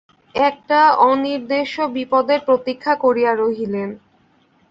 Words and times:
একটা 0.35 0.79
অনির্দেশ্য 1.03 1.75
বিপদের 1.95 2.39
প্রতীক্ষা 2.47 2.93
করিয়া 2.95 3.31
রহিলেন। 3.35 3.89